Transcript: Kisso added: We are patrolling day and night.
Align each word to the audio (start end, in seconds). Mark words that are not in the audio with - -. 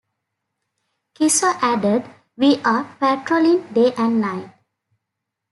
Kisso 1.13 1.51
added: 1.61 2.09
We 2.35 2.59
are 2.63 2.85
patrolling 2.99 3.67
day 3.71 3.93
and 3.95 4.19
night. 4.19 4.49